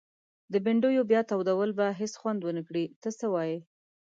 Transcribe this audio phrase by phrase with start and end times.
[0.51, 3.57] د بنډیو بیا تودول به هيڅ خوند ونکړي ته څه وايي؟